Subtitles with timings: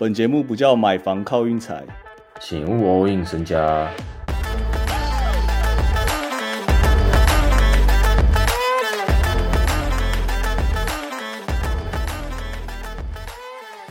[0.00, 1.84] 本节目不叫买房靠运财，
[2.40, 3.92] 请勿 all in 身家。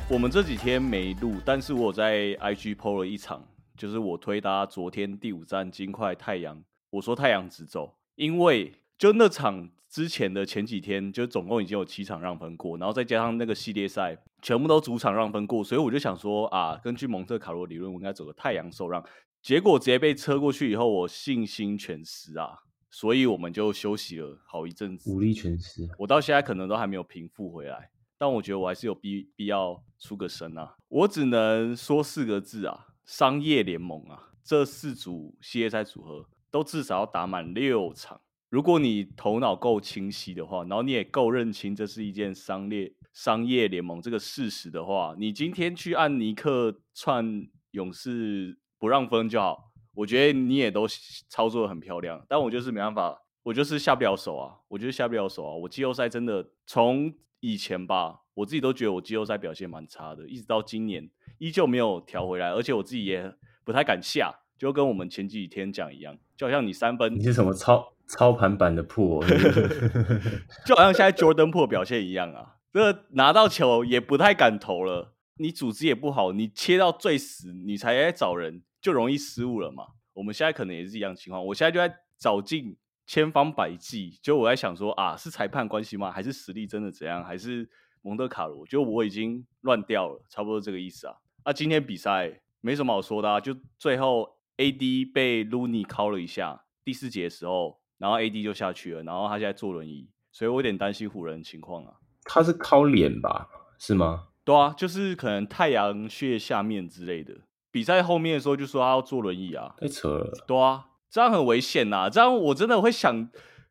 [0.10, 3.44] 我们这几天没录，但是我在 IG PO 了一场，
[3.76, 9.68] 就是我推搭昨天第五站金块太阳，我说太阳直走，因为就那场
[9.98, 19.04] 之前的前几天，就总共已经有七场让分过，然后再加上那个系列赛全部都主场让分过，所以我就想说啊，根据蒙特卡罗理论，我应该走个太阳受让，
[19.42, 22.60] 结果直接被车过去以后，我信心全失啊，
[22.92, 25.90] 所以我们就休息了好一阵子，武力全失。
[25.98, 27.90] 我到现在可能都还没有平复回来。
[28.20, 30.76] 但我觉得我还是有必必要出个声啊！
[30.90, 34.30] 我只能说四个字啊：商业联盟啊！
[34.44, 38.22] 这四组系列赛组合都至少要打满六场。
[38.50, 49.72] 如果你头脑够清晰的话，然后你也够认清这是一件商业商业联盟这个事实的话，你今天去按尼克串勇士不让分就好。
[49.94, 50.86] 我觉得你也都
[51.28, 54.56] 操作的很漂亮，但我就是没办法，我就是下不了手啊！
[54.68, 55.54] 我就是下不了手啊！
[55.56, 57.14] 我季后赛真的从。
[57.40, 61.08] 以前吧，我自己都觉得我季后赛表现蛮差的，一直到今年
[61.38, 63.32] 依旧没有调回来，而且我自己也
[63.64, 69.24] 不太敢下，就跟我们前几天讲一样，就好像你三分，你是什么操操盘版的破，
[70.66, 79.84] 就好像现在 Jordan 破表现一样啊，这拿到球也不太敢投了，你组织也不好，你切到最死，你才在找人，就容易失误了嘛。
[80.14, 82.78] 我们现在可能也是一样情况，我现在就在找进。
[83.10, 86.12] 千方百计，就我在想说啊，是裁判关系吗？
[86.12, 87.24] 还是实力真的怎样？
[87.24, 87.70] 还是
[88.02, 88.68] 蒙德卡罗？
[88.68, 91.16] 就我已经乱掉了，差不多这个意思啊。
[91.46, 101.94] 那今天比赛没什么好说的啊，就最后 AD 被 Looney 敲了一下，第四节的时候，然后 AD 就下去了，然后他现在坐轮椅，所以我有点担心湖人的情况啊。
[102.24, 103.48] 他是靠脸吧？
[103.80, 104.28] 是吗？
[104.44, 107.34] 对啊，就是可能太阳穴下面之类的。
[107.72, 110.32] 比赛后面的时候就说他要坐轮椅啊，太扯了。
[110.48, 110.86] 对啊。
[111.10, 112.10] 这样很危险呐！
[112.10, 113.30] 这样我真的会想，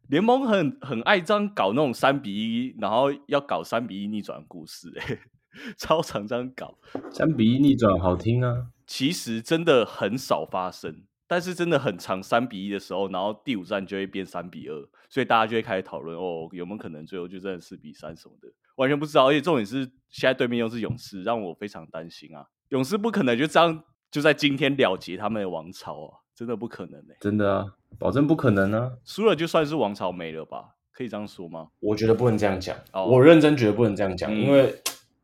[0.08, 5.18] 联盟很很爱这样搞那种三比一，然后要搞三比一逆转故事，哎，
[5.76, 6.78] 超常这样搞。
[7.10, 19.28] 三比一逆转好听啊，其实真的很少发生，但是真的很长三比一的时候，然后第五战就会变三比二，所以大家就会开始讨论哦，有没有可能最后就真的四比三什么的，完全不知道。
[19.28, 22.46] 而且重点是现在对面又是勇士，让我非常担心啊！
[22.68, 26.18] 勇士不可能就这样就在今天了结他们的王朝啊！
[26.34, 27.16] 真的不可能哎！
[27.20, 27.66] 真的啊，
[27.98, 28.92] 保证不可能啊！
[29.04, 30.76] 输了就算是王朝没了吧？
[30.92, 31.68] 可以这样说吗？
[31.80, 32.76] 我觉得不能这样讲。
[32.92, 34.74] 我认真觉得不能这样讲，因为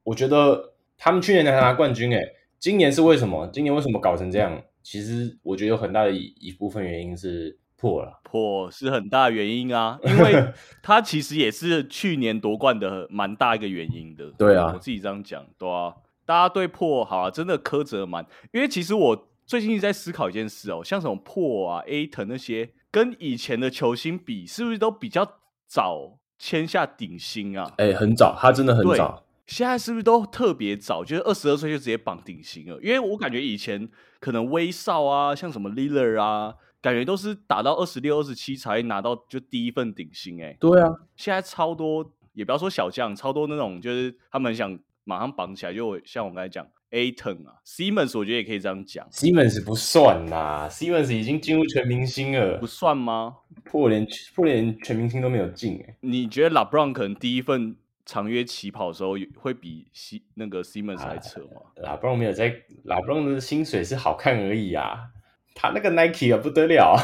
[0.03, 2.21] 我觉得他们去年才拿冠军，哎，
[2.59, 3.47] 今年是为什么？
[3.53, 4.63] 今年为什么搞成这样？
[4.83, 14.31] 其实我觉得有很大的一一部分原因是破了，破是很大原因啊，因为 他其实也是去年夺冠的蛮大一个原因的。
[14.39, 15.95] 对啊，我自己这样讲，对啊，
[16.25, 19.29] 大家对破好啊，真的苛责蛮，因为其实我。
[19.45, 27.71] 最近一直在思考一件事哦，像什么破啊、A 腾那些，跟以前的球星比，是不是都比较早签下顶薪啊？
[27.77, 29.25] 哎，很早，他真的很早。
[29.47, 31.05] 现在是不是都特别早？
[31.05, 32.79] 就是二十二岁就直接绑顶薪了？
[32.83, 33.89] 因为我感觉以前
[34.21, 40.43] 可能威少啊，像什么 Liller 啊，感觉都是打到二十六、二十七才拿到就第一份顶薪。
[40.43, 46.67] 哎，对啊，现在超多，也不要说小将，超多那种就是他们想马上绑起来，就像我刚才讲。
[46.95, 53.37] A ten 啊，Simmons 我觉得也可以这样讲，Simmons 不算啦，Simmons 已经进入全明星了，不算吗？
[53.65, 57.75] 破连破连全明星都没有进哎，你觉得 LeBron 可能第一份
[58.05, 62.51] 长约起跑的时候会比西那个 Simmons 还扯吗？LeBron 没有在
[62.85, 65.09] ，LeBron 的薪水是好看而已啊，
[65.55, 66.97] 他那个 Nike 啊不得了，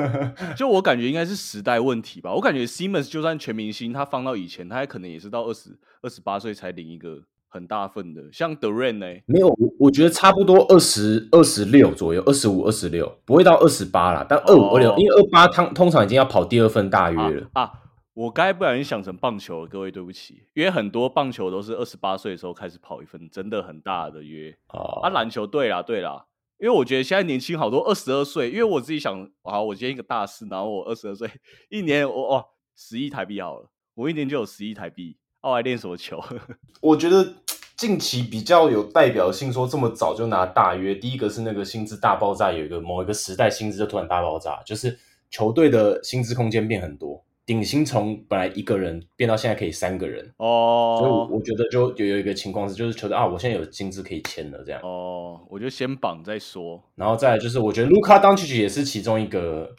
[0.56, 7.22] 就我感觉应该是时代问题吧，我感觉 Simmons 就算全明星，他放到以前，他还可能也是到二十二十八岁才领一个。
[7.46, 9.06] 很大份的，像 Duran 呢？
[9.26, 14.26] 没有，我我觉得差不多二十二十六左右，二十五、二十六，不会到二十八啦。
[14.28, 17.70] 但二五、二六，因为二八通通常已经要跑第二份大约了啊。
[18.14, 25.08] 我刚才不小心想成棒球了，各位对不起，因为很多棒球都是二十八岁的时候开始跑一份真的很大的约啊。
[25.10, 26.24] 篮球对啦对啦，
[26.58, 31.28] 因为我觉得现在年轻好多二十二岁，因为我自己想，啊，我今天一个大四，然后我二十二岁，
[31.68, 32.46] 一年我哇
[32.76, 35.16] 十亿台币好了，我一年就有十亿台币。
[35.40, 36.22] 后来练什么球？
[36.80, 37.34] 我觉得
[37.76, 40.94] 近期比较有代表性，说这么早就拿大约。
[40.94, 44.96] 第一个是那个薪资大爆炸，有一个某一个时代薪资就突然大爆炸，就是
[45.28, 50.96] 球队的薪资空间变很多，顶薪从本来一个人变到现在可以三个人哦。
[51.00, 59.74] 所以我觉得就有有一个情况是，就是球队啊，我现在有薪资可以签了这样哦，我就先绑再说，然后再就是我觉得卢卡当曲也是其中一个。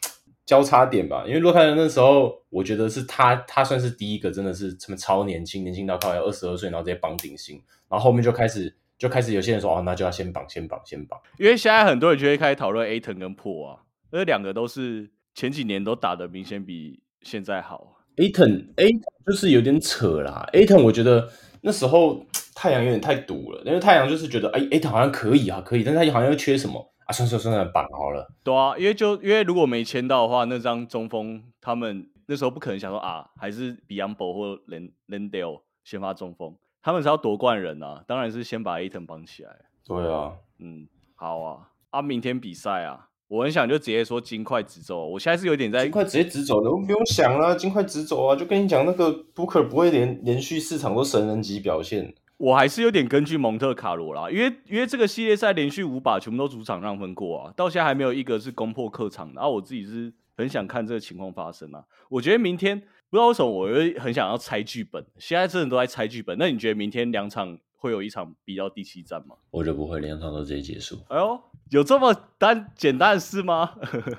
[0.46, 11.20] 交叉点吧，因为洛凯人那时候，我觉得是他，他算是第一个，真的是什么超年轻，年轻到快要二十二岁，然后直接绑顶薪，然后后面就开始就开始有些人说哦，那就要先绑，先绑，先绑。
[11.36, 17.96] 因为现在很多人就会开始讨论 A 腾跟破啊，这两个都是前几年都打的明显比现在好。
[18.16, 18.90] Aton A
[19.26, 21.28] 就是有点扯啦，Aton 我觉得
[21.60, 22.24] 那时候
[22.54, 26.92] 太阳有点太堵了，因为太阳就是觉得哎 A 腾好像可以啊，可以，但是他好像又缺什么？
[27.04, 28.26] 啊，算算算算绑好了。
[28.42, 39.54] 对啊，因为就因为如果没签到的话，那张中锋他们那时候不可能想说啊，还是 Biombo 或 Len Lendale 先发中锋，他们是要夺冠人啊，当然是先把 Aton 绑起来。
[39.84, 52.14] 对啊，嗯，好啊，啊，明天比赛啊，我很想就直接说金块直走，我现在是有点在金块直接直走的，我不用想了，金块直走啊，就跟你讲那个 Booker 不会连连续四场都神人级表现。
[52.38, 59.34] 我还是有点根据蒙特卡罗啦，因为因为这个系列赛连续五把全部都主场让分过啊，到现在还没有一个是攻破客场的。
[59.36, 61.82] 然后我自己是很想看这个情况发生啊。
[62.10, 65.02] 我觉得明天不知道为什么，我会很想要猜剧本。
[65.16, 66.36] 现在真的都在猜剧本。
[66.38, 69.36] 那你觉得明天两场会有一场比到第七战吗？
[69.50, 70.98] 我觉得不会，两场都直接结束。
[71.08, 71.40] 哎呦，
[71.70, 73.74] 有这么单简单的事吗？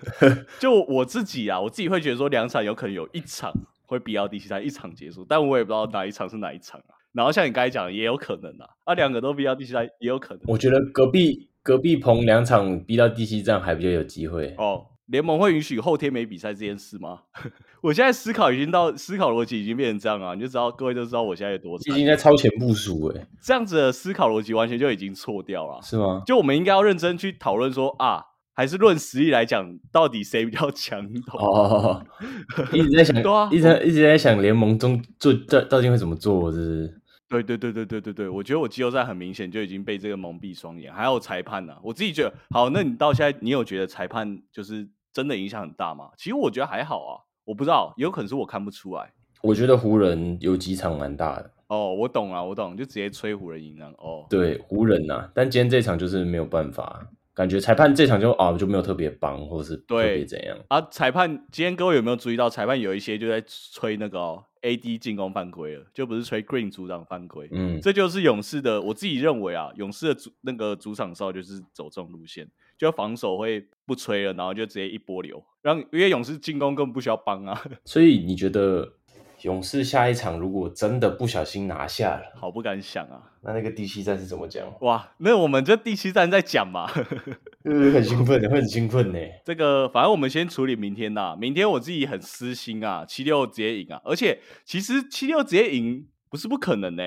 [0.60, 3.52] 就我自己啊，我自己会觉得说两场有可能有一场
[3.86, 6.94] 会比到第七站，一场结束，但我也不知道哪一场是哪一场啊。
[7.14, 10.44] 然后像你刚才讲，也有可能啊，啊，两个都逼到第七站也有可能。
[10.48, 14.86] 我觉得隔壁隔壁棚两场逼到第七站还比较有机会哦。
[15.08, 17.22] 联盟会允许后天没比赛这件事吗？
[17.82, 26.24] 我现在思考已经到思考逻辑已经变成这样啊，你就知道各位都知道我现在有多已经在超前部署哎，这样子的思考逻辑完全就已经错掉了，是吗？
[26.26, 28.22] 就我们应该要认真去讨论说啊，
[28.54, 31.08] 还是论实力来讲，到底谁比较强？
[31.40, 32.04] 哦，
[32.74, 33.16] 一直在想，
[33.52, 37.02] 一直一直在想联盟中做到到底会怎么做，是不是？
[37.30, 41.76] 对对对对对对对，我觉得我季后赛很明显就已经被这个蒙蔽双眼，还有裁判呢。
[41.84, 44.88] 我自己觉得，好，那你到现在，你有觉得裁判就是
[45.18, 46.12] 真的影响很大吗？
[46.16, 49.12] 其实我觉得还好啊，我不知道，有可能是我看不出来。
[49.42, 51.52] 我觉得湖人有几场蛮大的。
[51.70, 53.88] 哦，我懂啊，我懂，就直接吹湖人赢了。
[53.98, 57.04] 哦，对，湖人呐，但今天这场就是没有办法，
[57.38, 60.82] 感觉裁判这场就啊就没有特别帮，或者是特别怎样啊？
[60.90, 64.44] 裁判今天各位有没有注意到，裁判有一些就在吹那个。
[64.64, 64.98] A.D.
[64.98, 67.48] 进攻犯规了，就不是吹 Green 主场犯规。
[67.52, 68.82] 嗯，这就是勇士的。
[68.82, 72.46] 我自己认为啊，勇士的主那个主场哨就是走这种路线，
[72.76, 77.64] 就防守会不吹了，然后就直接一波流，让因为勇士进攻根本不需要帮啊。
[77.86, 78.97] 所以你觉得？
[79.42, 83.22] 勇士下一场如果真的不小心拿下了，好不敢想啊！
[83.42, 84.66] 那那个第七战是怎么讲？
[84.82, 86.88] 哇，那我们这第七战在讲嘛，
[87.64, 89.20] 很兴奋，会很兴奋呢。
[89.46, 97.04] 这个反正我们先处理明天呐，明天我自己很私心啊，七六直接赢啊，而且其实七六直接赢不是不可能呢。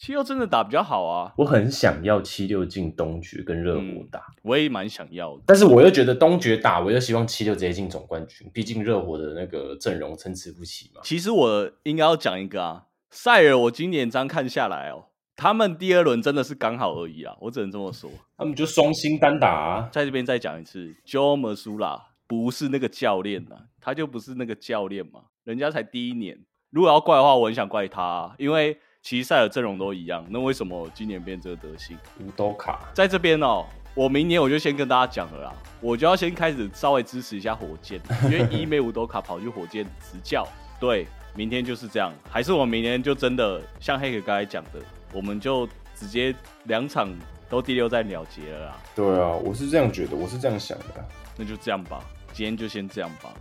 [0.00, 1.34] 七六真的打比较好啊！
[1.36, 5.42] 我很想要七六进东决跟热火打，我也蛮想要的。
[5.44, 11.02] 但是我又觉得东决打，我又希望七六直接进总冠军，毕竟热火的那个阵容参差不齐嘛。
[11.04, 18.10] 其实我应该要讲一个啊，塞尔，我今年这样看下来哦，他们第二轮真的是刚好而已啊，我只能这么说。
[18.38, 26.38] 他们就双星单打，啊，在这边再讲一次，Jo Masula 不是那个教练呐，他就不是那个教练嘛，人家才第一年。
[26.70, 28.78] 如果要怪的话，我很想怪他，因为。
[29.02, 31.96] 其实赛尔阵容都一样，那为什么今年变这个德行？
[32.20, 33.64] 五斗卡在这边哦，
[33.94, 40.46] 我明年我就先跟大家讲了啦，我就要先开始稍微支持一下火箭，因为 伊梅五斗卡跑去火箭执教，
[40.78, 44.80] 对，明天就是这样，还是我明年就真的像黑哥刚才讲的，
[45.12, 47.08] 我们就直接两场
[47.48, 48.76] 都第六战了结了啦。
[48.94, 51.04] 对啊，我是这样觉得，我是这样想的，
[51.38, 52.04] 那就这样吧，
[52.34, 53.32] 今天就先这样吧。